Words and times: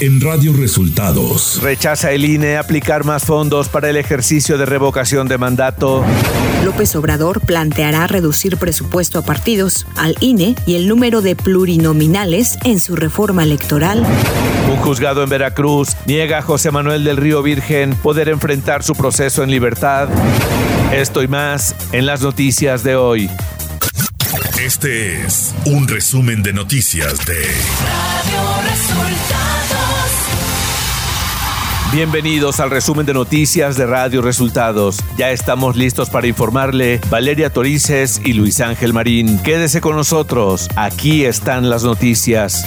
en 0.00 0.20
Radio 0.20 0.54
Resultados. 0.54 1.60
Rechaza 1.62 2.10
el 2.12 2.24
INE 2.24 2.56
aplicar 2.56 3.04
más 3.04 3.24
fondos 3.24 3.68
para 3.68 3.90
el 3.90 3.96
ejercicio 3.96 4.56
de 4.56 4.64
revocación 4.64 5.28
de 5.28 5.36
mandato. 5.36 6.02
López 6.64 6.96
Obrador 6.96 7.40
planteará 7.40 8.06
reducir 8.06 8.56
presupuesto 8.56 9.18
a 9.18 9.22
partidos, 9.22 9.86
al 9.96 10.16
INE 10.20 10.54
y 10.66 10.76
el 10.76 10.88
número 10.88 11.20
de 11.20 11.36
plurinominales 11.36 12.56
en 12.64 12.80
su 12.80 12.96
reforma 12.96 13.42
electoral. 13.42 14.06
Un 14.70 14.76
juzgado 14.78 15.22
en 15.22 15.28
Veracruz 15.28 15.90
niega 16.06 16.38
a 16.38 16.42
José 16.42 16.70
Manuel 16.70 17.04
del 17.04 17.18
Río 17.18 17.42
Virgen 17.42 17.94
poder 17.94 18.30
enfrentar 18.30 18.82
su 18.82 18.94
proceso 18.94 19.42
en 19.42 19.50
libertad. 19.50 20.08
Esto 20.92 21.22
y 21.22 21.28
más 21.28 21.74
en 21.92 22.06
las 22.06 22.22
noticias 22.22 22.82
de 22.82 22.96
hoy. 22.96 23.30
Este 24.58 25.24
es 25.24 25.54
un 25.64 25.88
resumen 25.88 26.42
de 26.42 26.52
noticias 26.52 27.24
de 27.26 27.34
Radio 27.34 28.70
Resultados. 28.70 29.79
Bienvenidos 31.92 32.60
al 32.60 32.70
resumen 32.70 33.04
de 33.04 33.12
noticias 33.12 33.76
de 33.76 33.84
Radio 33.84 34.22
Resultados. 34.22 34.98
Ya 35.16 35.32
estamos 35.32 35.74
listos 35.74 36.08
para 36.08 36.28
informarle 36.28 37.00
Valeria 37.10 37.50
Torices 37.52 38.20
y 38.24 38.32
Luis 38.32 38.60
Ángel 38.60 38.92
Marín. 38.92 39.42
Quédese 39.42 39.80
con 39.80 39.96
nosotros. 39.96 40.68
Aquí 40.76 41.24
están 41.24 41.68
las 41.68 41.82
noticias. 41.82 42.64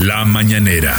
La 0.00 0.24
mañanera. 0.24 0.96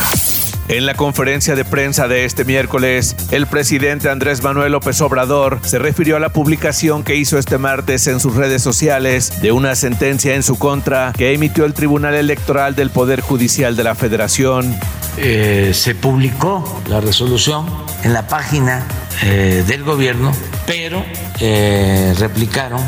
En 0.68 0.86
la 0.86 0.94
conferencia 0.94 1.56
de 1.56 1.66
prensa 1.66 2.08
de 2.08 2.26
este 2.26 2.46
miércoles, 2.46 3.16
el 3.32 3.48
presidente 3.48 4.10
Andrés 4.10 4.44
Manuel 4.44 4.72
López 4.72 5.02
Obrador 5.02 5.60
se 5.64 5.80
refirió 5.80 6.18
a 6.18 6.20
la 6.20 6.30
publicación 6.30 7.04
que 7.04 7.16
hizo 7.16 7.40
este 7.40 7.58
martes 7.58 8.06
en 8.06 8.20
sus 8.20 8.36
redes 8.36 8.62
sociales 8.62 9.42
de 9.42 9.52
una 9.52 9.76
sentencia 9.76 10.36
en 10.36 10.44
su 10.44 10.60
contra 10.60 11.14
que 11.18 11.34
emitió 11.34 11.66
el 11.66 11.74
Tribunal 11.74 12.14
Electoral 12.14 12.76
del 12.76 12.92
Poder 12.92 13.22
Judicial 13.22 13.76
de 13.76 13.84
la 13.84 13.96
Federación. 13.96 14.76
Eh, 15.18 15.72
se 15.74 15.96
publicó 15.96 16.82
la 16.90 17.00
resolución 17.00 17.66
en 18.04 18.14
la 18.14 18.28
página 18.28 18.86
eh, 19.24 19.64
del 19.66 19.84
gobierno, 19.84 20.32
pero 20.66 21.04
eh, 21.40 22.14
replicaron 22.20 22.82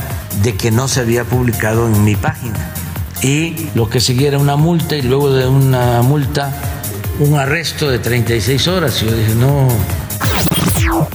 de 0.44 0.56
que 0.56 0.72
no 0.72 0.88
se 0.88 1.00
había 1.00 1.24
publicado 1.24 1.88
en 1.88 2.04
mi 2.04 2.16
página. 2.16 2.74
Y 3.22 3.70
lo 3.74 3.90
que 3.90 4.00
siguiera 4.00 4.38
una 4.38 4.58
multa 4.58 4.96
y 4.96 5.02
luego 5.02 5.32
de 5.34 5.48
una 5.48 6.02
multa 6.02 6.54
un 7.20 7.38
arresto 7.38 7.90
de 7.90 8.00
36 8.00 8.68
horas. 8.68 9.02
Yo 9.02 9.12
dije, 9.12 9.34
no. 9.36 9.68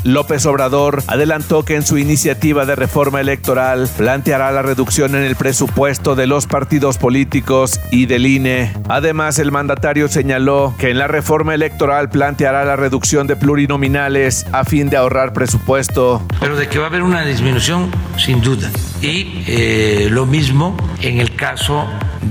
López 0.05 0.47
Obrador 0.47 1.03
adelantó 1.07 1.65
que 1.65 1.77
en 1.77 1.87
su 1.87 1.97
iniciativa 1.97 2.67
de 2.67 2.75
reforma 2.75 3.21
electoral 3.21 3.89
planteará 3.97 4.51
la 4.51 4.63
reducción 4.63 5.15
en 5.15 5.23
el 5.23 5.37
presupuesto 5.37 6.17
de 6.17 6.27
los 6.27 6.47
partidos 6.47 6.99
políticos 6.99 7.79
y 7.93 8.07
del 8.07 8.27
INE. 8.27 8.73
Además, 8.89 9.39
el 9.39 9.53
mandatario 9.53 10.09
señaló 10.09 10.75
que 10.77 10.91
en 10.91 10.99
la 10.99 11.07
reforma 11.07 11.55
electoral 11.55 12.11
planteará 12.11 12.65
la 12.65 12.75
reducción 12.75 13.29
de 13.29 13.37
plurinominales 13.37 14.45
a 14.53 14.65
fin 14.65 14.91
de 14.91 14.97
ahorrar 14.97 15.33
presupuesto. 15.33 16.27
Pero 16.41 16.57
de 16.57 16.69
que 16.69 16.79
va 16.79 16.87
a 16.87 16.89
haber 16.89 17.03
una 17.03 17.25
disminución, 17.25 17.91
sin 18.17 18.41
duda. 18.41 18.71
Y 19.01 19.45
eh, 19.47 20.09
lo 20.11 20.27
mismo 20.27 20.77
en 21.01 21.21
el 21.21 21.37
caso 21.37 21.87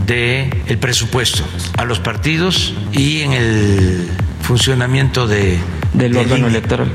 del 0.06 0.78
presupuesto 0.80 1.46
a 1.78 1.86
los 1.86 2.00
partidos 2.00 2.74
y 2.92 3.22
en 3.22 3.34
el 3.34 4.10
funcionamiento 4.42 5.28
de, 5.28 5.58
del 5.94 6.18
órgano 6.18 6.48
electoral. 6.48 6.92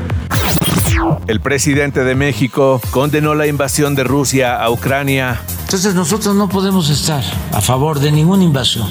El 1.26 1.40
presidente 1.40 2.04
de 2.04 2.14
México 2.14 2.80
condenó 2.90 3.34
la 3.34 3.46
invasión 3.46 3.94
de 3.94 4.04
Rusia 4.04 4.62
a 4.62 4.70
Ucrania. 4.70 5.40
Entonces 5.62 5.94
nosotros 5.94 6.34
no 6.36 6.48
podemos 6.48 6.90
estar 6.90 7.22
a 7.52 7.60
favor 7.60 7.98
de 7.98 8.12
ninguna 8.12 8.44
invasión. 8.44 8.88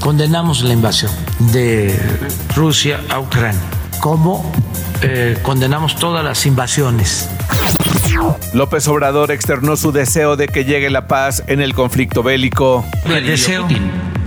Condenamos 0.00 0.62
la 0.62 0.72
invasión 0.72 1.12
de 1.52 1.98
Rusia 2.54 3.00
a 3.08 3.20
Ucrania, 3.20 3.60
como 4.00 4.52
eh, 5.02 5.38
condenamos 5.42 5.96
todas 5.96 6.24
las 6.24 6.44
invasiones. 6.46 7.28
López 8.52 8.86
Obrador 8.88 9.30
externó 9.30 9.76
su 9.76 9.92
deseo 9.92 10.36
de 10.36 10.48
que 10.48 10.64
llegue 10.64 10.90
la 10.90 11.06
paz 11.08 11.42
en 11.46 11.60
el 11.60 11.74
conflicto 11.74 12.22
bélico. 12.22 12.84
El 13.06 13.26
deseo, 13.26 13.66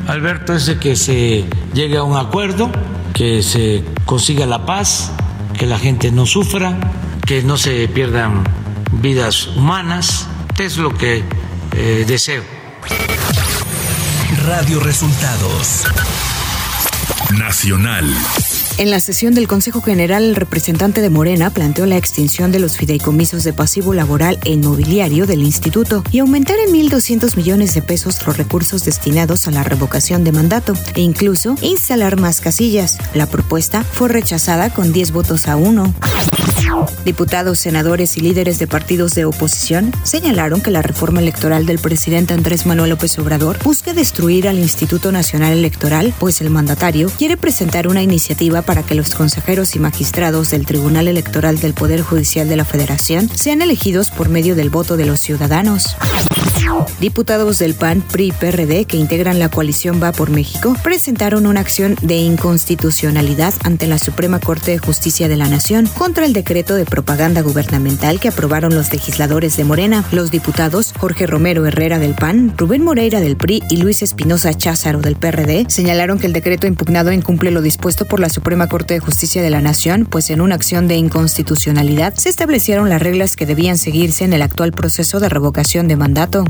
Alberto, 0.08 0.54
es 0.54 0.66
de 0.66 0.78
que 0.78 0.96
se 0.96 1.46
llegue 1.74 1.98
a 1.98 2.04
un 2.04 2.18
acuerdo, 2.18 2.70
que 3.14 3.44
se 3.44 3.84
consiga 4.06 4.46
la 4.46 4.66
paz, 4.66 5.12
que 5.58 5.66
la 5.66 5.80
gente 5.80 6.12
no 6.12 6.26
sufra, 6.26 6.78
que 7.28 7.44
no 7.44 7.58
se 7.58 7.90
pierdan 7.90 8.46
vidas 9.02 9.48
humanas. 9.48 10.28
Es 10.58 10.78
lo 10.78 10.94
que 10.94 11.24
eh, 11.76 12.06
deseo. 12.08 12.42
Radio 14.46 14.80
Resultados 14.80 15.84
Nacional. 17.38 18.06
En 18.78 18.92
la 18.92 19.02
sesión 19.02 19.34
del 19.34 19.48
Consejo 19.48 19.82
General, 19.82 20.24
el 20.24 20.36
representante 20.36 21.02
de 21.02 21.10
Morena 21.10 21.50
planteó 21.50 21.86
la 21.86 21.98
extinción 21.98 22.54
de 22.54 22.60
los 22.60 22.78
fideicomisos 22.78 23.44
de 23.44 23.52
pasivo 23.52 23.94
laboral 23.94 24.40
e 24.46 24.52
inmobiliario 24.52 25.26
del 25.26 25.44
instituto 25.44 26.04
y 26.12 26.20
aumentar 26.20 26.56
en 26.60 26.74
1.200 26.74 27.36
millones 27.36 27.74
de 27.74 27.82
pesos 27.82 28.26
los 28.26 28.38
recursos 28.38 28.86
destinados 28.86 29.48
a 29.48 29.52
la 29.52 29.64
revocación 29.64 30.24
de 30.24 30.32
mandato 30.32 30.76
e 30.96 31.02
incluso 31.02 31.56
instalar 31.62 32.18
más 32.18 32.40
casillas. 32.40 32.98
La 33.14 33.26
propuesta 33.26 33.84
fue 33.84 34.08
rechazada 34.08 34.70
con 34.70 34.94
10 34.94 35.12
votos 35.12 35.48
a 35.50 35.58
1. 35.58 35.94
Diputados, 37.06 37.60
senadores 37.60 38.18
y 38.18 38.22
líderes 38.22 38.60
de 38.60 38.68
partidos 38.68 39.16
de 39.16 39.26
oposición 39.26 39.94
señalaron 40.04 40.62
que 40.62 40.72
la 40.72 40.82
reforma 40.82 41.22
electoral 41.22 41.66
del 41.66 41.80
presidente 41.80 42.34
Andrés 42.34 42.66
Manuel 42.66 42.90
López 42.90 43.18
Obrador 43.20 43.58
busca 43.64 43.94
destruir 43.94 44.48
al 44.48 44.60
Instituto 44.60 45.12
Nacional 45.12 45.54
Electoral, 45.54 46.14
pues 46.20 46.42
el 46.42 46.50
mandatario 46.50 47.10
quiere 47.10 47.38
presentar 47.38 47.88
una 47.88 48.02
iniciativa 48.02 48.62
para 48.62 48.84
que 48.84 48.96
los 48.96 49.16
consejeros 49.16 49.76
y 49.76 49.80
magistrados 49.80 50.50
del 50.52 50.66
Tribunal 50.66 51.08
Electoral 51.08 51.60
del 51.60 51.74
Poder 51.74 52.02
Judicial 52.02 52.50
de 52.50 52.58
la 52.58 52.66
Federación 52.66 53.30
sean 53.34 53.62
elegidos 53.62 54.12
por 54.12 54.30
medio 54.30 54.56
del 54.56 54.70
voto 54.70 54.98
de 54.98 55.06
los 55.06 55.20
ciudadanos. 55.20 55.96
Diputados 57.00 57.60
del 57.60 57.76
PAN, 57.76 58.02
PRI 58.02 58.28
y 58.28 58.32
PRD 58.32 58.86
que 58.86 58.98
integran 58.98 59.40
la 59.40 59.50
coalición 59.50 60.02
Va 60.04 60.12
por 60.12 60.32
México 60.32 60.76
presentaron 60.84 61.46
una 61.46 61.62
acción 61.62 61.96
de 62.02 62.18
inconstitucionalidad 62.18 63.54
ante 63.64 63.88
la 63.88 64.00
Suprema 64.00 64.40
Corte 64.40 64.72
de 64.72 64.80
Justicia 64.80 65.30
de 65.30 65.38
la 65.38 65.48
Nación 65.48 65.88
contra 65.88 66.26
el 66.26 66.34
decreto 66.34 66.57
de 66.58 66.86
propaganda 66.86 67.42
gubernamental 67.42 68.20
que 68.20 68.30
aprobaron 68.30 68.74
los 68.74 68.92
legisladores 68.92 69.56
de 69.58 69.64
Morena. 69.64 70.04
Los 70.12 70.32
diputados 70.32 70.92
Jorge 70.98 71.28
Romero 71.28 71.68
Herrera 71.68 72.00
del 72.00 72.16
PAN, 72.16 72.52
Rubén 72.58 72.84
Moreira 72.84 73.20
del 73.20 73.38
PRI 73.38 73.62
y 73.70 73.78
Luis 73.78 74.02
Espinosa 74.02 74.56
Cházaro 74.56 75.00
del 75.00 75.18
PRD 75.18 75.66
señalaron 75.70 76.18
que 76.18 76.26
el 76.26 76.34
decreto 76.34 76.66
impugnado 76.66 77.12
incumple 77.12 77.52
lo 77.52 77.62
dispuesto 77.62 78.06
por 78.06 78.20
la 78.20 78.30
Suprema 78.30 78.68
Corte 78.68 78.96
de 78.96 79.00
Justicia 79.00 79.44
de 79.44 79.52
la 79.52 79.62
Nación, 79.62 80.08
pues 80.10 80.32
en 80.32 80.42
una 80.42 80.56
acción 80.56 80.88
de 80.88 80.96
inconstitucionalidad 80.96 82.16
se 82.16 82.30
establecieron 82.30 82.90
las 82.90 83.04
reglas 83.04 83.36
que 83.36 83.46
debían 83.46 83.78
seguirse 83.78 84.26
en 84.26 84.34
el 84.34 84.42
actual 84.42 84.72
proceso 84.72 85.20
de 85.20 85.30
revocación 85.30 85.88
de 85.88 85.96
mandato. 85.96 86.44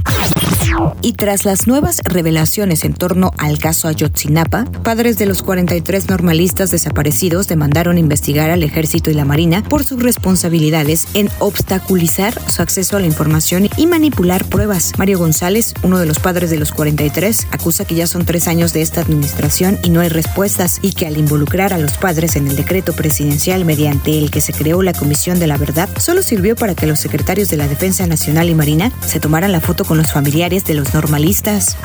Y 1.02 1.14
tras 1.14 1.46
las 1.46 1.68
nuevas 1.68 2.02
revelaciones 2.04 2.84
en 2.84 2.94
torno 2.94 3.32
al 3.38 3.60
caso 3.60 3.88
Ayotzinapa, 3.88 4.66
padres 4.84 5.18
de 5.18 5.26
los 5.26 5.42
43 5.44 6.10
normalistas 6.10 6.72
desaparecidos 6.72 7.48
demandaron 7.48 7.98
investigar 7.98 8.50
al 8.50 8.64
ejército 8.64 9.10
y 9.10 9.14
la 9.14 9.26
marina 9.26 9.64
por 9.64 9.84
sus 9.84 10.02
responsabilidades 10.02 11.08
en 11.14 11.30
obstaculizar 11.40 12.34
su 12.52 12.62
acceso 12.62 12.98
a 12.98 13.00
la 13.00 13.06
información 13.06 13.70
y 13.78 13.88
manipular 13.88 14.44
pruebas. 14.46 14.94
Mario 14.98 15.20
González, 15.20 15.74
uno 15.84 16.00
de 16.00 16.06
los 16.06 16.20
padres 16.20 16.50
de 16.50 16.58
los 16.58 16.72
43, 16.72 17.48
acusa 17.52 17.86
que 17.86 17.96
ya 17.96 18.08
son 18.08 18.26
tres 18.26 18.48
años 18.48 18.74
de 18.74 18.82
esta 18.82 19.02
administración 19.02 19.80
y 19.84 19.90
no 19.90 20.02
hay 20.02 20.10
respuestas 20.10 20.80
y 20.82 20.94
que 20.94 21.08
al 21.08 21.18
involucrar 21.18 21.74
a 21.74 21.78
los 21.78 21.94
padres 21.94 22.36
en 22.36 22.48
el 22.48 22.56
decreto 22.56 22.94
presidencial 22.94 23.66
mediante 23.66 24.18
el 24.18 24.32
que 24.32 24.42
se 24.42 24.54
creó 24.54 24.82
la 24.84 24.94
Comisión 24.94 25.40
de 25.40 25.48
la 25.48 25.58
Verdad 25.58 25.90
solo 25.98 26.22
sirvió 26.24 26.56
para 26.56 26.76
que 26.76 26.88
los 26.88 27.00
secretarios 27.00 27.50
de 27.50 27.58
la 27.58 27.68
Defensa 27.68 28.06
Nacional 28.08 28.50
y 28.50 28.56
Marina 28.56 28.92
se 29.06 29.20
tomaran 29.20 29.52
la 29.52 29.62
foto 29.62 29.86
con 29.86 29.98
los 29.98 30.12
familiares 30.12 30.57
de 30.66 30.74
los 30.74 30.94
normalistas. 30.94 31.78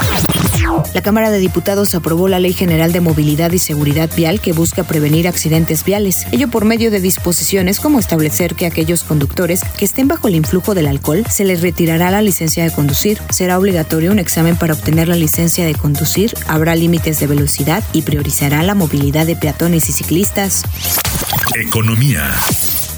La 0.94 1.02
Cámara 1.02 1.30
de 1.30 1.38
Diputados 1.38 1.94
aprobó 1.94 2.28
la 2.28 2.38
Ley 2.38 2.52
General 2.52 2.92
de 2.92 3.00
Movilidad 3.00 3.52
y 3.52 3.58
Seguridad 3.58 4.10
Vial 4.14 4.40
que 4.40 4.52
busca 4.52 4.84
prevenir 4.84 5.26
accidentes 5.26 5.84
viales, 5.84 6.26
ello 6.32 6.48
por 6.48 6.64
medio 6.64 6.90
de 6.90 7.00
disposiciones 7.00 7.80
como 7.80 7.98
establecer 7.98 8.54
que 8.54 8.66
aquellos 8.66 9.02
conductores 9.02 9.62
que 9.76 9.84
estén 9.84 10.08
bajo 10.08 10.28
el 10.28 10.36
influjo 10.36 10.74
del 10.74 10.86
alcohol 10.86 11.24
se 11.28 11.44
les 11.44 11.62
retirará 11.62 12.10
la 12.10 12.22
licencia 12.22 12.64
de 12.64 12.70
conducir, 12.70 13.18
será 13.30 13.58
obligatorio 13.58 14.12
un 14.12 14.18
examen 14.18 14.56
para 14.56 14.74
obtener 14.74 15.08
la 15.08 15.16
licencia 15.16 15.66
de 15.66 15.74
conducir, 15.74 16.34
habrá 16.46 16.74
límites 16.76 17.18
de 17.20 17.26
velocidad 17.26 17.82
y 17.92 18.02
priorizará 18.02 18.62
la 18.62 18.74
movilidad 18.74 19.26
de 19.26 19.36
peatones 19.36 19.88
y 19.88 19.92
ciclistas. 19.92 20.62
Economía. 21.54 22.30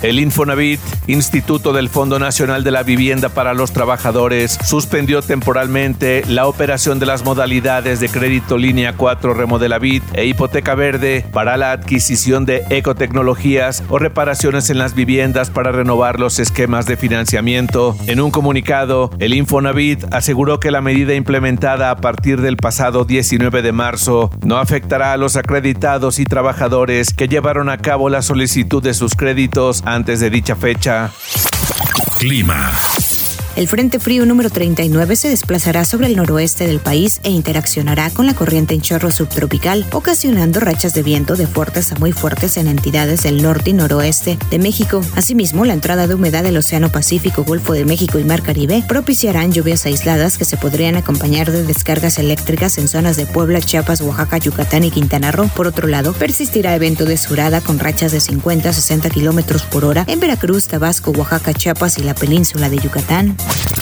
El 0.04 0.20
Infonavit, 0.20 0.80
Instituto 1.06 1.72
del 1.72 1.88
Fondo 1.88 2.18
Nacional 2.18 2.62
de 2.62 2.70
la 2.70 2.82
Vivienda 2.82 3.30
para 3.30 3.54
los 3.54 3.72
Trabajadores, 3.72 4.58
suspendió 4.62 5.22
temporalmente 5.22 6.24
la 6.28 6.46
operación 6.46 6.98
de 6.98 7.06
las 7.06 7.24
modalidades 7.24 8.00
de 8.00 8.10
crédito 8.10 8.58
línea 8.58 8.98
4 8.98 9.32
Remodelavit 9.32 10.02
e 10.12 10.26
hipoteca 10.26 10.74
verde 10.74 11.24
para 11.32 11.56
la 11.56 11.72
adquisición 11.72 12.44
de 12.44 12.64
ecotecnologías 12.68 13.82
o 13.88 13.98
reparaciones 13.98 14.68
en 14.68 14.76
las 14.76 14.94
viviendas 14.94 15.48
para 15.48 15.72
renovar 15.72 16.20
los 16.20 16.38
esquemas 16.38 16.84
de 16.84 16.98
financiamiento. 16.98 17.96
En 18.06 18.20
un 18.20 18.30
comunicado, 18.30 19.10
el 19.20 19.32
Infonavit 19.32 20.04
aseguró 20.12 20.60
que 20.60 20.70
la 20.70 20.82
medida 20.82 21.14
implementada 21.14 21.90
a 21.90 21.96
partir 21.96 22.42
del 22.42 22.58
pasado 22.58 23.06
19 23.06 23.62
de 23.62 23.72
marzo 23.72 24.30
no 24.44 24.58
afectará 24.58 25.14
a 25.14 25.16
los 25.16 25.36
acreditados 25.36 26.18
y 26.18 26.26
trabajadores 26.26 27.14
que 27.14 27.26
llevaron 27.26 27.70
a 27.70 27.78
cabo 27.78 28.10
la 28.10 28.20
solicitud 28.20 28.82
de 28.82 28.92
sus 28.92 29.14
créditos 29.14 29.82
antes 29.94 30.20
de 30.20 30.30
dicha 30.30 30.56
fecha. 30.56 31.10
Clima. 32.18 32.72
El 33.56 33.68
Frente 33.68 34.00
Frío 34.00 34.26
número 34.26 34.50
39 34.50 35.14
se 35.14 35.28
desplazará 35.28 35.84
sobre 35.84 36.08
el 36.08 36.16
noroeste 36.16 36.66
del 36.66 36.80
país 36.80 37.20
e 37.22 37.30
interaccionará 37.30 38.10
con 38.10 38.26
la 38.26 38.34
corriente 38.34 38.74
en 38.74 38.80
chorro 38.80 39.12
subtropical, 39.12 39.86
ocasionando 39.92 40.58
rachas 40.58 40.92
de 40.92 41.04
viento 41.04 41.36
de 41.36 41.46
fuertes 41.46 41.92
a 41.92 41.94
muy 41.94 42.10
fuertes 42.10 42.56
en 42.56 42.66
entidades 42.66 43.22
del 43.22 43.40
norte 43.40 43.70
y 43.70 43.72
noroeste 43.74 44.38
de 44.50 44.58
México. 44.58 45.02
Asimismo, 45.14 45.64
la 45.64 45.72
entrada 45.72 46.08
de 46.08 46.16
humedad 46.16 46.42
del 46.42 46.56
Océano 46.56 46.90
Pacífico, 46.90 47.44
Golfo 47.44 47.74
de 47.74 47.84
México 47.84 48.18
y 48.18 48.24
Mar 48.24 48.42
Caribe 48.42 48.82
propiciarán 48.88 49.52
lluvias 49.52 49.86
aisladas 49.86 50.36
que 50.36 50.44
se 50.44 50.56
podrían 50.56 50.96
acompañar 50.96 51.52
de 51.52 51.62
descargas 51.62 52.18
eléctricas 52.18 52.76
en 52.78 52.88
zonas 52.88 53.16
de 53.16 53.26
Puebla, 53.26 53.60
Chiapas, 53.60 54.00
Oaxaca, 54.00 54.38
Yucatán 54.38 54.82
y 54.82 54.90
Quintana 54.90 55.30
Roo. 55.30 55.48
Por 55.54 55.68
otro 55.68 55.86
lado, 55.86 56.12
persistirá 56.14 56.74
evento 56.74 57.04
de 57.04 57.16
surada 57.16 57.60
con 57.60 57.78
rachas 57.78 58.10
de 58.10 58.18
50 58.18 58.70
a 58.70 58.72
60 58.72 59.10
kilómetros 59.10 59.62
por 59.62 59.84
hora 59.84 60.04
en 60.08 60.18
Veracruz, 60.18 60.66
Tabasco, 60.66 61.12
Oaxaca, 61.12 61.54
Chiapas 61.54 61.98
y 61.98 62.02
la 62.02 62.16
península 62.16 62.68
de 62.68 62.78
Yucatán. 62.78 63.36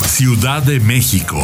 Ciudad 0.07 0.63
de 0.63 0.81
México. 0.81 1.39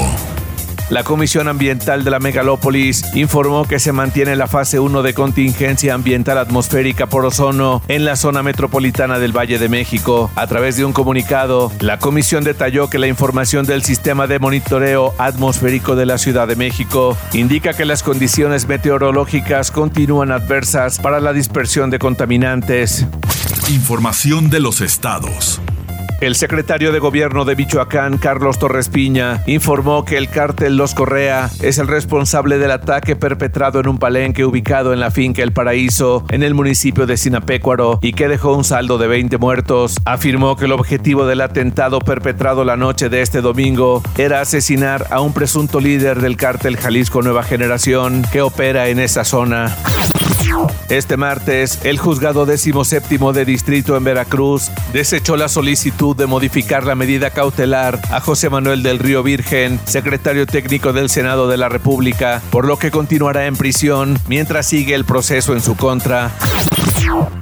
La 0.91 1.05
Comisión 1.05 1.49
Ambiental 1.49 2.03
de 2.03 2.11
la 2.11 2.19
Megalópolis 2.19 3.05
informó 3.15 3.67
que 3.67 3.79
se 3.79 3.93
mantiene 3.93 4.37
la 4.37 4.47
fase 4.47 4.81
1 4.81 5.03
de 5.03 5.13
contingencia 5.13 5.93
ambiental 5.93 6.39
atmosférica 6.39 7.07
por 7.07 7.27
ozono 7.27 7.83
en 7.89 8.07
la 8.07 8.17
zona 8.17 8.43
metropolitana 8.43 9.19
del 9.19 9.37
Valle 9.37 9.59
de 9.59 9.69
México. 9.69 10.31
A 10.35 10.47
través 10.47 10.79
de 10.79 10.87
un 10.87 10.95
comunicado, 10.95 11.71
la 11.81 11.99
comisión 11.99 12.43
detalló 12.43 12.89
que 12.89 12.99
la 12.99 13.07
información 13.07 13.67
del 13.67 13.83
sistema 13.83 14.27
de 14.27 14.39
monitoreo 14.39 15.15
atmosférico 15.19 15.95
de 15.95 16.07
la 16.07 16.17
Ciudad 16.17 16.49
de 16.49 16.57
México 16.57 17.19
indica 17.35 17.75
que 17.75 17.85
las 17.85 18.03
condiciones 18.03 18.67
meteorológicas 18.67 19.71
continúan 19.71 20.33
adversas 20.33 20.99
para 21.01 21.21
la 21.21 21.35
dispersión 21.35 21.91
de 21.91 21.99
contaminantes. 21.99 23.07
Información 23.69 24.49
de 24.49 24.61
los 24.61 24.81
estados. 24.81 25.61
El 26.21 26.35
secretario 26.35 26.91
de 26.91 26.99
Gobierno 26.99 27.45
de 27.45 27.55
Michoacán, 27.55 28.19
Carlos 28.19 28.59
Torres 28.59 28.89
Piña, 28.89 29.45
informó 29.47 30.05
que 30.05 30.17
el 30.17 30.29
cártel 30.29 30.77
Los 30.77 30.93
Correa 30.93 31.49
es 31.63 31.79
el 31.79 31.87
responsable 31.87 32.59
del 32.59 32.73
ataque 32.73 33.15
perpetrado 33.15 33.79
en 33.79 33.87
un 33.87 33.99
palenque 33.99 34.45
ubicado 34.45 34.93
en 34.93 34.99
la 34.99 35.13
finca 35.13 35.45
El 35.45 35.53
Paraíso, 35.53 36.25
en 36.31 36.43
el 36.43 36.55
municipio 36.55 37.07
de 37.07 37.17
Sinapecuaro, 37.17 38.01
y 38.03 38.15
que 38.15 38.27
dejó 38.27 38.57
un 38.57 38.65
saldo 38.65 38.99
de 38.99 39.07
20 39.07 39.39
muertos. 39.39 39.97
Afirmó 40.07 40.57
que 40.57 40.65
el 40.65 40.73
objetivo 40.73 41.25
del 41.25 41.41
atentado 41.41 42.01
perpetrado 42.01 42.65
la 42.65 42.77
noche 42.77 43.09
de 43.09 43.23
este 43.23 43.41
domingo 43.41 44.03
era 44.17 44.41
asesinar 44.41 45.07
a 45.11 45.21
un 45.21 45.33
presunto 45.33 45.79
líder 45.79 46.21
del 46.21 46.37
cártel 46.37 46.79
Jalisco 46.79 47.23
Nueva 47.23 47.45
Generación 47.45 48.25
que 48.33 48.43
opera 48.43 48.89
en 48.89 48.99
esa 48.99 49.23
zona. 49.23 49.77
Este 50.89 51.17
martes, 51.17 51.81
el 51.85 51.99
juzgado 51.99 52.47
17 52.47 53.19
de 53.33 53.45
distrito 53.45 53.97
en 53.97 54.05
Veracruz 54.05 54.71
desechó 54.93 55.37
la 55.37 55.49
solicitud 55.49 56.17
de 56.17 56.27
modificar 56.27 56.85
la 56.85 56.95
medida 56.95 57.31
cautelar 57.31 58.01
a 58.11 58.21
José 58.21 58.49
Manuel 58.49 58.83
del 58.83 58.99
Río 58.99 59.23
Virgen, 59.23 59.79
secretario 59.85 60.47
técnico 60.47 60.93
del 60.93 61.11
Senado 61.11 61.49
de 61.49 61.57
la 61.57 61.69
República, 61.69 62.43
por 62.51 62.67
lo 62.67 62.79
que 62.79 62.91
continuará 62.91 63.47
en 63.47 63.57
prisión 63.57 64.19
mientras 64.29 64.67
sigue 64.67 64.95
el 64.95 65.05
proceso 65.05 65.55
en 65.55 65.61
su 65.61 65.77
contra. 65.77 66.33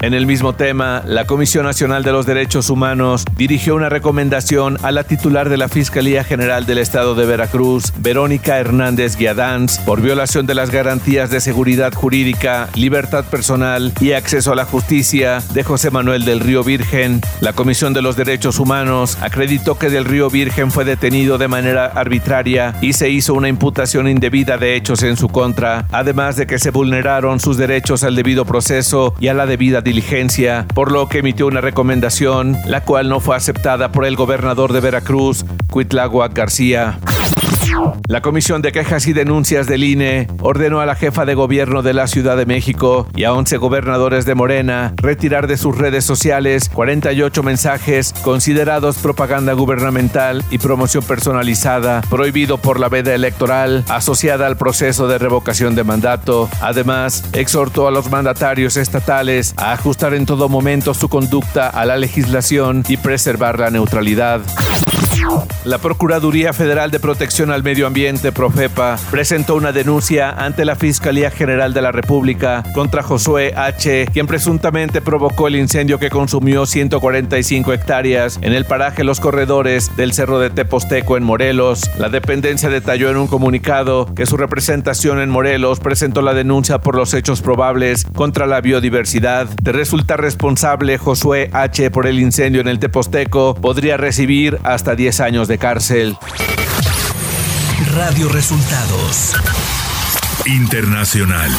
En 0.01 0.15
el 0.15 0.27
mismo 0.27 0.55
tema, 0.55 1.03
la 1.05 1.25
Comisión 1.25 1.65
Nacional 1.65 2.05
de 2.05 2.13
los 2.13 2.27
Derechos 2.27 2.71
Humanos 2.71 3.25
dirigió 3.37 3.75
una 3.75 3.89
recomendación 3.89 4.79
a 4.83 4.93
la 4.93 5.05
titular 5.05 5.49
de 5.49 5.57
la 5.57 5.69
Fiscalía 5.69 6.23
General 6.23 6.67
del 6.67 6.79
Estado 6.79 7.15
de 7.15 7.27
Veracruz, 7.27 7.93
Verónica 7.99 8.59
Hernández 8.59 9.17
Guiadanz, 9.17 9.79
por 9.79 10.03
violación 10.03 10.47
de 10.47 10.55
las 10.55 10.71
garantías 10.71 11.31
de 11.31 11.41
seguridad 11.41 11.93
jurídica, 11.95 12.69
libertad 12.75 13.25
personal 13.25 13.93
y 14.01 14.13
acceso 14.13 14.53
a 14.53 14.57
la 14.57 14.65
justicia 14.65 15.43
de 15.53 15.65
José 15.65 15.91
Manuel 15.91 16.25
del 16.25 16.41
Río 16.41 16.63
Virgen. 16.63 17.21
La 17.41 17.53
Comisión 17.53 17.93
de 17.93 18.03
los 18.03 18.17
Derechos 18.17 18.61
Humanos 18.61 19.19
acreditó 19.21 19.79
que 19.79 19.91
del 19.91 20.05
Río 20.05 20.31
Virgen 20.31 20.71
fue 20.71 20.85
detenido 20.85 21.39
de 21.39 21.49
manera 21.49 21.87
arbitraria 21.87 22.77
y 22.81 22.93
se 22.93 23.11
hizo 23.11 23.35
una 23.35 23.49
imputación 23.49 24.09
indebida 24.09 24.59
de 24.59 24.77
hechos 24.77 25.03
en 25.03 25.17
su 25.17 25.29
contra, 25.29 25.87
además 25.91 26.37
de 26.37 26.47
que 26.47 26.59
se 26.59 26.71
vulneraron 26.71 27.41
sus 27.41 27.57
derechos 27.57 28.05
al 28.05 28.15
debido 28.15 28.45
proceso 28.45 29.15
y 29.19 29.29
a 29.29 29.35
la 29.35 29.47
debida 29.57 29.81
diligencia, 29.81 30.67
por 30.75 30.93
lo 30.93 31.09
que 31.09 31.21
emitió 31.21 31.47
una 31.47 31.63
recomendación, 31.63 32.59
la 32.67 32.83
cual 32.83 33.09
no 33.09 33.21
fue 33.21 33.37
aceptada 33.37 33.91
por 33.91 34.05
el 34.05 34.15
gobernador 34.15 34.75
de 34.75 34.81
Veracruz, 34.81 35.47
Cuitlagua 35.71 36.29
García. 36.29 36.99
La 38.09 38.23
Comisión 38.23 38.63
de 38.63 38.73
Quejas 38.73 39.07
y 39.07 39.13
Denuncias 39.13 39.67
del 39.67 39.85
INE 39.85 40.29
ordenó 40.41 40.81
a 40.81 40.87
la 40.87 40.95
jefa 40.95 41.25
de 41.25 41.35
gobierno 41.35 41.83
de 41.83 41.95
la 41.95 42.07
Ciudad 42.07 42.37
de 42.37 42.47
México 42.47 43.09
y 43.17 43.25
a 43.25 43.33
11 43.33 43.57
gobernadores 43.57 44.25
de 44.25 44.35
Morena 44.35 44.95
retirar 44.97 45.47
de 45.47 45.57
sus 45.57 45.77
redes 45.77 46.05
sociales 46.05 46.71
48 46.73 47.43
mensajes 47.43 48.15
considerados 48.23 48.97
propaganda 48.99 49.53
gubernamental 49.55 50.45
y 50.51 50.59
promoción 50.59 51.05
personalizada, 51.05 52.03
prohibido 52.09 52.59
por 52.59 52.81
la 52.81 52.89
veda 52.89 53.15
electoral 53.15 53.85
asociada 53.89 54.47
al 54.47 54.57
proceso 54.57 55.09
de 55.09 55.19
revocación 55.19 55.75
de 55.75 55.85
mandato. 55.85 56.49
Además, 56.61 57.25
exhortó 57.33 57.89
a 57.89 57.91
los 57.91 58.11
mandatarios 58.11 58.77
estatales 58.77 59.55
a 59.57 59.73
ajustar 59.73 60.15
en 60.15 60.27
todo 60.27 60.49
momento 60.49 60.95
su 60.95 61.09
conducta 61.09 61.69
a 61.69 61.85
la 61.85 61.97
legislación 61.97 62.85
y 62.89 62.97
preservar 62.97 63.59
la 63.59 63.71
neutralidad. 63.71 64.41
La 65.65 65.79
Procuraduría 65.79 66.53
Federal 66.53 66.91
de 66.91 67.01
Protección 67.01 67.51
al 67.51 67.63
Medio 67.63 67.87
Ambiente, 67.87 68.33
Profepa, 68.33 68.99
presentó 69.11 69.57
una 69.57 69.73
denuncia 69.73 70.31
ante 70.31 70.65
la 70.65 70.77
Fiscalía 70.77 71.31
General 71.31 71.75
de 71.75 71.83
la 71.83 71.93
República 71.93 72.63
contra 72.75 73.03
Josué 73.03 73.53
H., 73.57 74.07
quien 74.13 74.27
presuntamente 74.27 75.01
provocó 75.01 75.49
el 75.49 75.57
incendio 75.57 75.99
que 75.99 76.09
consumió 76.09 76.67
145 76.67 77.73
hectáreas 77.73 78.39
en 78.43 78.53
el 78.53 78.65
paraje 78.65 79.05
Los 79.05 79.21
Corredores 79.21 79.95
del 79.97 80.13
Cerro 80.13 80.39
de 80.39 80.51
Teposteco 80.51 81.17
en 81.17 81.25
Morelos. 81.25 81.83
La 81.99 82.09
dependencia 82.09 82.69
detalló 82.69 83.11
en 83.11 83.17
un 83.17 83.27
comunicado 83.27 84.07
que 84.15 84.27
su 84.27 84.37
representación 84.37 85.21
en 85.21 85.31
Morelos 85.31 85.81
presentó 85.81 86.23
la 86.23 86.35
denuncia 86.35 86.79
por 86.79 86.95
los 86.95 87.13
hechos 87.13 87.43
probables 87.43 88.05
contra 88.15 88.47
la 88.47 88.61
biodiversidad. 88.61 89.49
De 89.61 89.73
resultar 89.73 90.21
responsable 90.21 90.99
Josué 90.99 91.51
H. 91.53 91.91
por 91.91 92.07
el 92.07 92.21
incendio 92.21 92.61
en 92.61 92.69
el 92.69 92.79
Teposteco, 92.79 93.55
podría 93.55 93.97
recibir 93.97 94.59
hasta 94.63 94.95
10 94.95 95.21
años 95.21 95.26
de 95.27 95.59
cárcel. 95.59 96.17
Radio 97.97 98.29
Resultados 98.29 99.33
Internacional. 100.47 101.51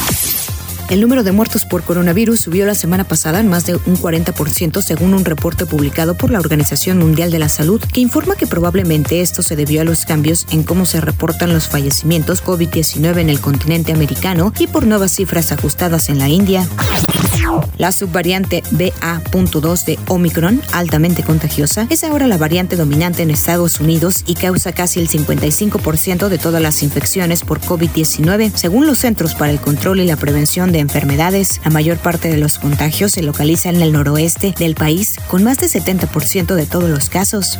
El 0.90 1.02
número 1.02 1.22
de 1.22 1.32
muertos 1.32 1.66
por 1.66 1.82
coronavirus 1.82 2.40
subió 2.40 2.64
la 2.64 2.74
semana 2.74 3.04
pasada 3.04 3.40
en 3.40 3.48
más 3.48 3.66
de 3.66 3.74
un 3.74 3.96
40% 3.96 4.80
según 4.80 5.12
un 5.12 5.26
reporte 5.26 5.66
publicado 5.66 6.16
por 6.16 6.30
la 6.30 6.38
Organización 6.38 6.98
Mundial 6.98 7.30
de 7.30 7.38
la 7.38 7.50
Salud 7.50 7.82
que 7.92 8.00
informa 8.00 8.36
que 8.36 8.46
probablemente 8.46 9.20
esto 9.20 9.42
se 9.42 9.54
debió 9.54 9.82
a 9.82 9.84
los 9.84 10.06
cambios 10.06 10.46
en 10.50 10.62
cómo 10.62 10.86
se 10.86 11.02
reportan 11.02 11.52
los 11.52 11.68
fallecimientos 11.68 12.42
COVID-19 12.42 13.18
en 13.18 13.28
el 13.28 13.40
continente 13.40 13.92
americano 13.92 14.54
y 14.58 14.66
por 14.66 14.86
nuevas 14.86 15.12
cifras 15.12 15.52
ajustadas 15.52 16.08
en 16.08 16.18
la 16.18 16.28
India. 16.28 16.66
La 17.76 17.92
subvariante 17.92 18.62
BA.2 18.72 19.84
de 19.84 19.98
Omicron, 20.08 20.60
altamente 20.72 21.22
contagiosa, 21.22 21.86
es 21.90 22.04
ahora 22.04 22.26
la 22.26 22.36
variante 22.36 22.76
dominante 22.76 23.22
en 23.22 23.30
Estados 23.30 23.80
Unidos 23.80 24.24
y 24.26 24.34
causa 24.34 24.72
casi 24.72 25.00
el 25.00 25.08
55% 25.08 26.28
de 26.28 26.38
todas 26.38 26.60
las 26.60 26.82
infecciones 26.82 27.42
por 27.42 27.60
COVID-19, 27.60 28.52
según 28.54 28.86
los 28.86 28.98
Centros 28.98 29.34
para 29.34 29.52
el 29.52 29.60
Control 29.60 30.00
y 30.00 30.06
la 30.06 30.16
Prevención 30.16 30.72
de 30.72 30.77
Enfermedades. 30.80 31.60
La 31.64 31.70
mayor 31.70 31.98
parte 31.98 32.28
de 32.28 32.38
los 32.38 32.58
contagios 32.58 33.12
se 33.12 33.22
localiza 33.22 33.68
en 33.68 33.82
el 33.82 33.92
noroeste 33.92 34.54
del 34.58 34.74
país, 34.74 35.16
con 35.28 35.44
más 35.44 35.58
del 35.58 35.70
70% 35.70 36.54
de 36.54 36.66
todos 36.66 36.88
los 36.88 37.08
casos. 37.08 37.58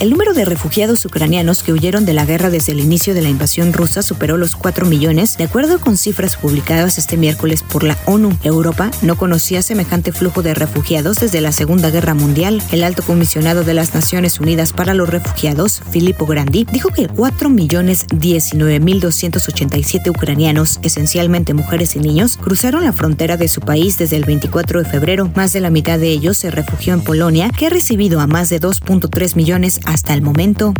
El 0.00 0.10
número 0.10 0.32
de 0.32 0.44
refugiados 0.44 1.04
ucranianos 1.04 1.62
que 1.62 1.72
huyeron 1.72 2.06
de 2.06 2.12
la 2.12 2.24
guerra 2.24 2.50
desde 2.50 2.72
el 2.72 2.80
inicio 2.80 3.14
de 3.14 3.22
la 3.22 3.28
invasión 3.28 3.72
rusa 3.72 4.02
superó 4.02 4.36
los 4.36 4.54
4 4.54 4.86
millones, 4.86 5.36
de 5.36 5.44
acuerdo 5.44 5.80
con 5.80 5.96
cifras 5.96 6.36
publicadas 6.36 6.98
este 6.98 7.16
miércoles 7.16 7.62
por 7.62 7.82
la 7.82 7.98
ONU. 8.06 8.38
Europa 8.44 8.90
no 9.02 9.18
conocía 9.18 9.60
semejante 9.60 10.12
flujo 10.12 10.42
de 10.42 10.54
refugiados 10.54 11.18
desde 11.18 11.40
la 11.40 11.52
Segunda 11.52 11.90
Guerra 11.90 12.14
Mundial. 12.14 12.62
El 12.70 12.84
alto 12.84 13.02
comisionado 13.02 13.64
de 13.64 13.74
las 13.74 13.94
Naciones 13.94 14.40
Unidas 14.40 14.72
para 14.72 14.94
los 14.94 15.08
Refugiados, 15.08 15.82
Filippo 15.90 16.26
Grandi, 16.26 16.64
dijo 16.70 16.90
que 16.90 17.08
4 17.08 17.50
millones 17.50 18.06
19 18.14 18.80
mil 18.80 19.00
287 19.00 20.10
ucranianos, 20.10 20.78
esencialmente 20.82 21.54
mujeres 21.54 21.96
y 21.96 21.98
niños, 21.98 22.36
cruzaron 22.36 22.84
la 22.84 22.92
frontera 22.92 23.36
de 23.36 23.48
su 23.48 23.60
país 23.60 23.98
desde 23.98 24.16
el 24.16 24.24
24 24.24 24.82
de 24.82 24.88
febrero. 24.88 25.30
Más 25.34 25.52
de 25.52 25.60
la 25.60 25.70
mitad 25.70 25.98
de 25.98 26.08
ellos 26.08 26.38
se 26.38 26.50
refugió 26.50 26.94
en 26.94 27.00
Polonia, 27.00 27.50
que 27.50 27.66
ha 27.66 27.70
recibido 27.70 28.20
a 28.20 28.26
más 28.26 28.48
de 28.48 28.60
2.3 28.60 29.34
millones 29.34 29.57
hasta 29.86 30.14
el 30.14 30.22
momento. 30.22 30.72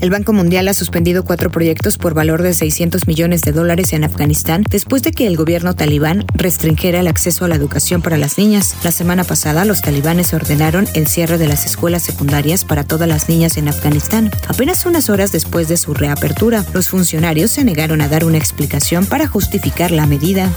El 0.00 0.10
Banco 0.10 0.32
Mundial 0.32 0.68
ha 0.68 0.74
suspendido 0.74 1.24
cuatro 1.24 1.50
proyectos 1.50 1.98
por 1.98 2.14
valor 2.14 2.42
de 2.42 2.54
600 2.54 3.06
millones 3.06 3.42
de 3.42 3.52
dólares 3.52 3.92
en 3.92 4.04
Afganistán 4.04 4.64
después 4.70 5.02
de 5.02 5.12
que 5.12 5.26
el 5.26 5.36
gobierno 5.36 5.74
talibán 5.74 6.24
restringiera 6.34 7.00
el 7.00 7.08
acceso 7.08 7.44
a 7.44 7.48
la 7.48 7.56
educación 7.56 8.00
para 8.00 8.16
las 8.16 8.38
niñas. 8.38 8.74
La 8.82 8.92
semana 8.92 9.24
pasada, 9.24 9.64
los 9.64 9.82
talibanes 9.82 10.32
ordenaron 10.32 10.88
el 10.94 11.06
cierre 11.06 11.36
de 11.36 11.48
las 11.48 11.66
escuelas 11.66 12.02
secundarias 12.02 12.64
para 12.64 12.84
todas 12.84 13.08
las 13.08 13.28
niñas 13.28 13.56
en 13.58 13.68
Afganistán. 13.68 14.30
Apenas 14.48 14.86
unas 14.86 15.10
horas 15.10 15.32
después 15.32 15.68
de 15.68 15.76
su 15.76 15.92
reapertura, 15.92 16.64
los 16.72 16.88
funcionarios 16.88 17.50
se 17.50 17.64
negaron 17.64 18.00
a 18.00 18.08
dar 18.08 18.24
una 18.24 18.38
explicación 18.38 19.04
para 19.04 19.26
justificar 19.26 19.90
la 19.90 20.06
medida. 20.06 20.50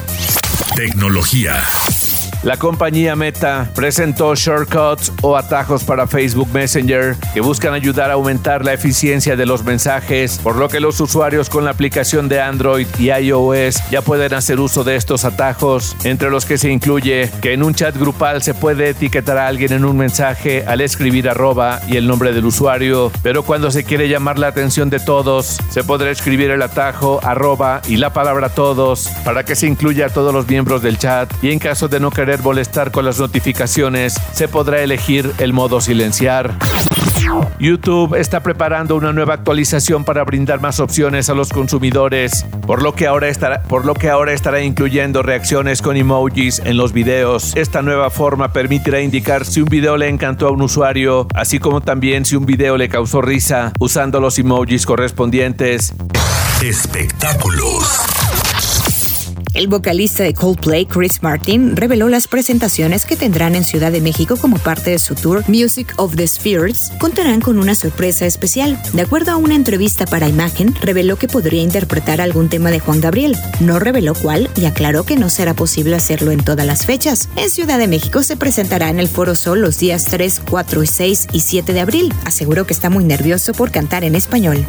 Tecnología. 0.76 1.56
La 2.42 2.56
compañía 2.56 3.18
Meta 3.18 3.70
presentó 3.76 4.34
shortcuts 4.34 5.12
o 5.22 5.36
atajos 5.36 5.84
para 5.84 6.08
Facebook 6.08 6.48
Messenger 6.54 7.18
que 7.34 7.42
buscan 7.42 7.74
ayudar 7.74 8.12
a 8.12 8.14
aumentar 8.14 8.64
la 8.64 8.72
eficiencia 8.72 9.36
de 9.36 9.46
los 9.46 9.66
mensajes, 9.66 10.40
por 10.42 10.56
lo 10.56 10.70
que 10.70 10.80
los 10.80 11.02
usuarios 11.02 11.50
con 11.50 11.66
la 11.66 11.72
aplicación 11.72 12.30
de 12.30 12.40
Android 12.40 12.88
y 12.98 13.12
iOS 13.12 13.90
ya 13.92 14.02
pueden 14.02 14.34
hacer 14.34 14.62
uso 14.62 14.86
de 14.86 14.96
estos 14.96 15.26
atajos, 15.26 15.98
entre 16.06 16.30
los 16.30 16.46
que 16.46 16.58
se 16.58 16.72
incluye 16.72 17.30
que 17.42 17.52
en 17.52 17.62
un 17.62 17.74
chat 17.74 17.98
grupal 17.98 18.42
se 18.42 18.54
puede 18.54 18.88
etiquetar 18.92 19.38
a 19.38 19.48
alguien 19.48 19.74
en 19.74 19.84
un 19.84 19.98
mensaje 19.98 20.64
al 20.66 20.80
escribir 20.80 21.28
arroba 21.28 21.82
y 21.90 21.98
el 21.98 22.08
nombre 22.08 22.32
del 22.32 22.46
usuario, 22.46 23.12
pero 23.22 23.44
cuando 23.44 23.70
se 23.70 23.84
quiere 23.84 24.08
llamar 24.08 24.40
la 24.40 24.48
atención 24.48 24.90
de 24.90 25.02
todos, 25.02 25.58
se 25.70 25.84
podrá 25.84 26.10
escribir 26.10 26.52
el 26.52 26.62
atajo 26.62 27.20
arroba 27.22 27.82
y 27.90 27.98
la 27.98 28.14
palabra 28.14 28.48
todos 28.48 29.10
para 29.26 29.44
que 29.44 29.58
se 29.58 29.68
incluya 29.68 30.06
a 30.06 30.10
todos 30.10 30.34
los 30.34 30.48
miembros 30.48 30.82
del 30.82 30.98
chat 30.98 31.30
y 31.42 31.52
en 31.52 31.60
caso 31.60 31.90
de 31.90 32.00
no 32.00 32.12
querer 32.12 32.29
molestar 32.38 32.92
con 32.92 33.06
las 33.06 33.20
notificaciones, 33.20 34.16
se 34.34 34.48
podrá 34.48 34.82
elegir 34.82 35.32
el 35.40 35.54
modo 35.54 35.82
silenciar. 35.82 36.54
YouTube 37.60 38.16
está 38.16 38.42
preparando 38.42 38.96
una 38.96 39.14
nueva 39.14 39.34
actualización 39.36 40.04
para 40.04 40.24
brindar 40.24 40.62
más 40.62 40.80
opciones 40.80 41.30
a 41.30 41.34
los 41.34 41.50
consumidores, 41.50 42.46
por 42.66 42.82
lo 42.82 42.94
que 42.94 43.08
ahora 43.08 43.28
estará, 43.28 43.62
por 43.64 43.86
lo 43.86 43.94
que 43.94 44.10
ahora 44.10 44.34
estará 44.34 44.62
incluyendo 44.62 45.22
reacciones 45.22 45.82
con 45.82 45.98
emojis 45.98 46.60
en 46.64 46.78
los 46.78 46.94
videos. 46.94 47.56
Esta 47.56 47.82
nueva 47.82 48.10
forma 48.10 48.54
permitirá 48.54 49.02
indicar 49.02 49.46
si 49.46 49.62
un 49.62 49.70
video 49.70 49.98
le 49.98 50.08
encantó 50.08 50.48
a 50.48 50.52
un 50.52 50.62
usuario, 50.62 51.28
así 51.34 51.60
como 51.60 51.82
también 51.82 52.26
si 52.26 52.36
un 52.36 52.46
video 52.46 52.78
le 52.78 52.90
causó 52.90 53.22
risa, 53.22 53.74
usando 53.80 54.20
los 54.20 54.40
emojis 54.40 54.86
correspondientes. 54.86 55.94
Espectáculos. 56.62 58.19
El 59.60 59.68
vocalista 59.68 60.24
de 60.24 60.34
Coldplay, 60.34 60.86
Chris 60.86 61.22
Martin, 61.22 61.76
reveló 61.76 62.08
las 62.08 62.30
presentaciones 62.30 63.04
que 63.04 63.18
tendrán 63.18 63.56
en 63.56 63.66
Ciudad 63.66 63.92
de 63.92 64.00
México 64.00 64.38
como 64.38 64.58
parte 64.58 64.92
de 64.92 65.00
su 65.00 65.16
tour 65.16 65.44
Music 65.50 65.94
of 65.98 66.16
the 66.16 66.26
Spheres. 66.26 66.94
Contarán 66.98 67.42
con 67.42 67.60
una 67.60 67.76
sorpresa 67.76 68.26
especial. 68.26 68.82
De 68.94 69.02
acuerdo 69.02 69.34
a 69.34 69.36
una 69.36 69.56
entrevista 69.56 70.06
para 70.06 70.30
Imagen, 70.30 70.74
reveló 70.76 71.18
que 71.18 71.28
podría 71.28 71.62
interpretar 71.62 72.22
algún 72.22 72.48
tema 72.48 72.72
de 72.72 72.80
Juan 72.80 73.02
Gabriel. 73.02 73.36
No 73.60 73.80
reveló 73.80 74.14
cuál 74.14 74.50
y 74.56 74.64
aclaró 74.64 75.04
que 75.04 75.18
no 75.18 75.30
será 75.30 75.54
posible 75.54 75.98
hacerlo 75.98 76.32
en 76.32 76.42
todas 76.42 76.66
las 76.66 76.86
fechas. 76.86 77.28
En 77.36 77.50
Ciudad 77.50 77.80
de 77.80 77.90
México 77.90 78.24
se 78.24 78.38
presentará 78.38 78.88
en 78.90 79.02
el 79.02 79.10
Foro 79.10 79.36
Sol 79.36 79.60
los 79.60 79.78
días 79.78 80.06
3, 80.06 80.42
4, 80.50 80.86
6 80.86 81.28
y 81.34 81.42
7 81.42 81.74
de 81.74 81.82
abril. 81.82 82.14
Aseguró 82.24 82.66
que 82.66 82.72
está 82.72 82.90
muy 82.90 83.04
nervioso 83.04 83.52
por 83.52 83.72
cantar 83.72 84.06
en 84.06 84.16
español. 84.16 84.66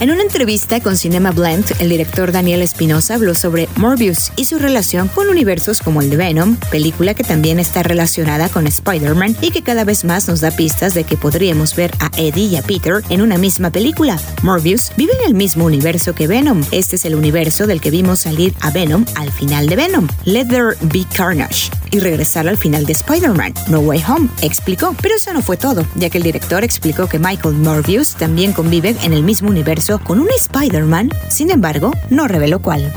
En 0.00 0.10
una 0.10 0.22
entrevista 0.22 0.80
con 0.80 0.96
Cinema 0.96 1.30
Blend, 1.30 1.72
el 1.78 1.88
director 1.88 2.32
Daniel 2.32 2.62
Espinosa 2.62 3.14
habló 3.14 3.34
sobre 3.34 3.68
Morbius 3.76 4.32
y 4.36 4.44
su 4.44 4.58
relación 4.58 5.08
con 5.08 5.28
universos 5.28 5.80
como 5.80 6.00
el 6.00 6.10
de 6.10 6.16
Venom, 6.16 6.56
película 6.70 7.14
que 7.14 7.24
también 7.24 7.58
está 7.58 7.82
relacionada 7.82 8.48
con 8.48 8.66
Spider-Man 8.66 9.36
y 9.40 9.50
que 9.50 9.62
cada 9.62 9.84
vez 9.84 10.04
más 10.04 10.28
nos 10.28 10.40
da 10.40 10.50
pistas 10.50 10.94
de 10.94 11.04
que 11.04 11.16
podríamos 11.16 11.76
ver 11.76 11.92
a 12.00 12.10
Eddie 12.16 12.46
y 12.46 12.56
a 12.56 12.62
Peter 12.62 13.02
en 13.08 13.22
una 13.22 13.38
misma 13.38 13.70
película. 13.70 14.18
Morbius 14.42 14.92
vive 14.96 15.12
en 15.20 15.28
el 15.28 15.34
mismo 15.34 15.64
universo 15.64 16.14
que 16.14 16.26
Venom. 16.26 16.62
Este 16.70 16.96
es 16.96 17.04
el 17.04 17.14
universo 17.14 17.66
del 17.66 17.80
que 17.80 17.90
vimos 17.90 18.20
salir 18.20 18.54
a 18.60 18.70
Venom 18.70 19.04
al 19.16 19.30
final 19.30 19.66
de 19.66 19.76
Venom. 19.76 20.08
Let 20.24 20.48
there 20.48 20.76
be 20.92 21.04
carnage 21.14 21.70
y 21.90 22.00
regresar 22.00 22.48
al 22.48 22.56
final 22.56 22.86
de 22.86 22.92
Spider-Man, 22.92 23.54
No 23.68 23.80
Way 23.80 24.02
Home, 24.08 24.28
explicó. 24.42 24.94
Pero 25.00 25.16
eso 25.16 25.32
no 25.32 25.42
fue 25.42 25.56
todo, 25.56 25.86
ya 25.94 26.10
que 26.10 26.18
el 26.18 26.24
director 26.24 26.64
explicó 26.64 27.08
que 27.08 27.18
Michael 27.18 27.56
Morbius 27.56 28.14
también 28.14 28.52
convive 28.52 28.96
en 29.02 29.12
el 29.12 29.22
mismo 29.22 29.48
universo 29.48 29.98
con 29.98 30.20
un 30.20 30.28
Spider-Man, 30.30 31.10
sin 31.28 31.50
embargo, 31.50 31.92
no 32.10 32.28
reveló 32.28 32.60
cuál. 32.60 32.92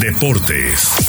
Deportes. 0.00 1.07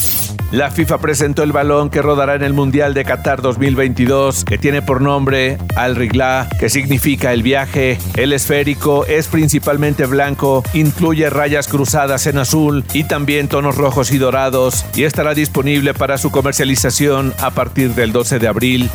La 0.52 0.72
FIFA 0.72 0.98
presentó 0.98 1.44
el 1.44 1.52
balón 1.52 1.92
que 1.92 2.02
rodará 2.02 2.34
en 2.34 2.42
el 2.42 2.54
Mundial 2.54 2.96
de 2.96 3.06
Qatar 3.06 3.40
2022, 3.40 4.46
que 4.46 4.58
tiene 4.58 4.82
por 4.82 5.00
nombre 5.00 5.60
Al 5.76 5.96
Rigla, 5.96 6.50
que 6.60 6.70
significa 6.70 7.34
el 7.34 7.44
viaje. 7.44 8.00
El 8.16 8.34
esférico 8.34 9.06
es 9.06 9.28
principalmente 9.28 10.08
blanco, 10.08 10.64
incluye 10.74 11.30
rayas 11.30 11.68
cruzadas 11.68 12.26
en 12.26 12.40
azul 12.40 12.84
y 12.94 13.04
también 13.04 13.48
tonos 13.48 13.78
rojos 13.78 14.12
y 14.12 14.18
dorados, 14.18 14.88
y 14.96 15.04
estará 15.04 15.36
disponible 15.36 15.94
para 15.94 16.18
su 16.18 16.32
comercialización 16.32 17.36
a 17.40 17.52
partir 17.52 17.94
del 17.94 18.12
12 18.12 18.40
de 18.40 18.48
abril. 18.48 18.90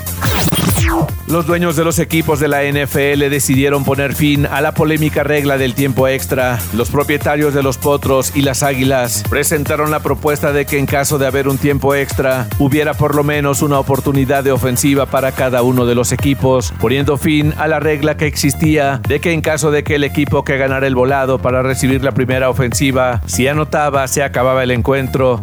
Los 1.27 1.47
dueños 1.47 1.75
de 1.75 1.85
los 1.85 1.99
equipos 1.99 2.39
de 2.39 2.49
la 2.49 2.63
NFL 2.63 3.31
decidieron 3.31 3.85
poner 3.85 4.15
fin 4.15 4.47
a 4.47 4.61
la 4.61 4.73
polémica 4.73 5.23
regla 5.23 5.57
del 5.57 5.75
tiempo 5.75 6.07
extra. 6.07 6.59
Los 6.75 6.91
propietarios 6.91 7.55
de 7.55 7.63
los 7.63 7.79
Potros 7.79 8.33
y 8.37 8.43
las 8.43 8.63
Águilas 8.63 9.25
presentaron 9.29 9.91
la 9.91 10.01
propuesta 10.01 10.53
de 10.53 10.67
que 10.67 10.79
en 10.79 10.87
caso 10.87 11.19
de 11.19 11.27
haber 11.27 11.49
un 11.49 11.59
tiempo 11.59 11.95
extra, 11.95 12.47
hubiera 12.59 12.95
por 12.95 13.15
lo 13.15 13.25
menos 13.25 13.63
una 13.63 13.79
oportunidad 13.79 14.45
de 14.45 14.53
ofensiva 14.53 15.07
para 15.07 15.33
cada 15.33 15.63
uno 15.63 15.87
de 15.87 15.95
los 15.95 16.13
equipos, 16.13 16.73
poniendo 16.79 17.17
fin 17.17 17.55
a 17.57 17.67
la 17.67 17.81
regla 17.81 18.17
que 18.17 18.27
existía 18.27 19.01
de 19.09 19.21
que 19.21 19.33
en 19.33 19.41
caso 19.41 19.71
de 19.71 19.83
que 19.83 19.95
el 19.97 20.05
equipo 20.05 20.45
que 20.45 20.59
ganara 20.59 20.87
el 20.87 20.95
volado 20.95 21.39
para 21.39 21.63
recibir 21.63 22.05
la 22.05 22.13
primera 22.13 22.51
ofensiva, 22.51 23.23
si 23.27 23.49
anotaba, 23.49 24.07
se 24.09 24.23
acababa 24.23 24.63
el 24.63 24.71
encuentro. 24.71 25.43